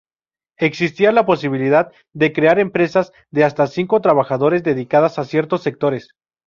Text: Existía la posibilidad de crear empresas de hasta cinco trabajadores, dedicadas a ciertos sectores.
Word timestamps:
Existía 0.57 1.11
la 1.11 1.27
posibilidad 1.27 1.91
de 2.13 2.33
crear 2.33 2.57
empresas 2.57 3.13
de 3.29 3.43
hasta 3.43 3.67
cinco 3.67 4.01
trabajadores, 4.01 4.63
dedicadas 4.63 5.19
a 5.19 5.25
ciertos 5.25 5.61
sectores. 5.61 6.09